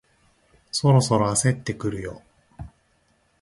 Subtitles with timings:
[0.71, 2.23] そろそろ焦ってくるよ